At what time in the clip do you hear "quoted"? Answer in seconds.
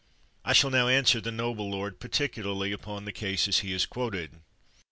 3.85-4.31